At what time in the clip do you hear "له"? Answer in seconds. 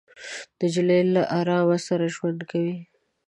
1.13-1.21